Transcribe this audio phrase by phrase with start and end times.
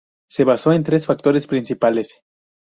[0.27, 2.19] Se basó en tres factores principales.